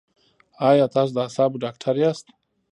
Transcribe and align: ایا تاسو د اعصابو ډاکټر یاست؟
ایا 0.69 0.85
تاسو 0.93 1.11
د 1.13 1.17
اعصابو 1.25 1.61
ډاکټر 1.63 1.95
یاست؟ 2.03 2.25